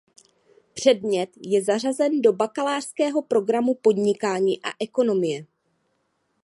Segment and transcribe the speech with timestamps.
[0.73, 5.45] Předmět je zařazen do bakalářského programu Podnikání a ekonomie.